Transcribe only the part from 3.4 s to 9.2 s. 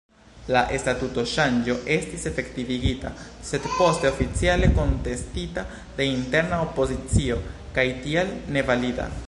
sed poste oficiale kontestita de interna opozicio, kaj tial nevalida.